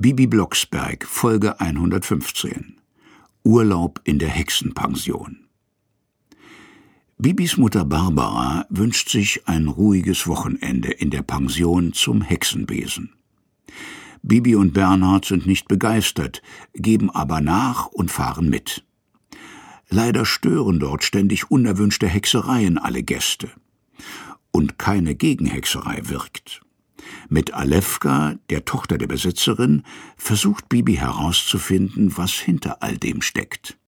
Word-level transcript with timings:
Bibi 0.00 0.28
Blocksberg, 0.28 1.04
Folge 1.04 1.58
115 1.58 2.76
Urlaub 3.42 4.00
in 4.04 4.20
der 4.20 4.28
Hexenpension 4.28 5.38
Bibis 7.16 7.56
Mutter 7.56 7.84
Barbara 7.84 8.64
wünscht 8.68 9.08
sich 9.08 9.48
ein 9.48 9.66
ruhiges 9.66 10.28
Wochenende 10.28 10.92
in 10.92 11.10
der 11.10 11.22
Pension 11.22 11.94
zum 11.94 12.22
Hexenbesen. 12.22 13.12
Bibi 14.22 14.54
und 14.54 14.72
Bernhard 14.72 15.24
sind 15.24 15.48
nicht 15.48 15.66
begeistert, 15.66 16.42
geben 16.74 17.10
aber 17.10 17.40
nach 17.40 17.86
und 17.86 18.12
fahren 18.12 18.48
mit. 18.48 18.84
Leider 19.88 20.24
stören 20.24 20.78
dort 20.78 21.02
ständig 21.02 21.50
unerwünschte 21.50 22.06
Hexereien 22.06 22.78
alle 22.78 23.02
Gäste. 23.02 23.50
Und 24.52 24.78
keine 24.78 25.16
Gegenhexerei 25.16 26.02
wirkt. 26.04 26.60
Mit 27.30 27.54
Alefka, 27.54 28.36
der 28.50 28.64
Tochter 28.64 28.98
der 28.98 29.06
Besitzerin, 29.06 29.84
versucht 30.16 30.68
Bibi 30.68 30.94
herauszufinden, 30.94 32.16
was 32.16 32.32
hinter 32.32 32.82
all 32.82 32.96
dem 32.96 33.22
steckt. 33.22 33.78